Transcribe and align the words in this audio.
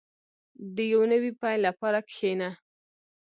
•د 0.75 0.77
یو 0.91 1.01
نوي 1.11 1.31
پیل 1.41 1.59
لپاره 1.67 1.99
کښېنه. 2.09 2.49